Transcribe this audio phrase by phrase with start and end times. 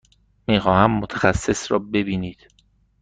[0.47, 2.47] می خواهم متخصص را ببینید.